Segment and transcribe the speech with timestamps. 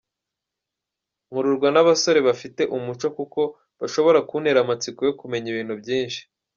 [1.27, 3.41] Nkururwa n’abasore bafite umuco kuko
[3.79, 6.21] bashobora kuntera amatsiko yo kumenya ibintu byinshi.